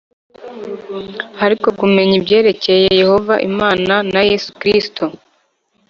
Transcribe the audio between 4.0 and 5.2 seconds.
na Yesu Kristo